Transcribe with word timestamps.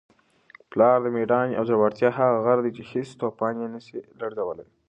پلار 0.71 0.97
د 1.03 1.07
مېړانې 1.15 1.53
او 1.59 1.63
زړورتیا 1.69 2.09
هغه 2.19 2.37
غر 2.45 2.57
دی 2.65 2.71
چي 2.77 2.83
هیڅ 2.91 3.09
توپان 3.21 3.53
یې 3.61 3.67
نسي 3.73 3.95
لړزولی. 4.19 4.65